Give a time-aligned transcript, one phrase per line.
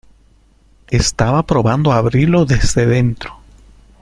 [0.89, 3.37] estaba probando a abrirlo desde dentro.